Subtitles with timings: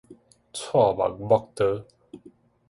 [0.51, 1.85] 趖目抹刀